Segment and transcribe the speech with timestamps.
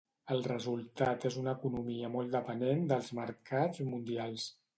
[0.35, 4.49] El resultat és una economia molt depenent dels mercats mundials.